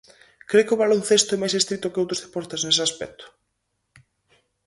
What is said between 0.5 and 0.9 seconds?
que o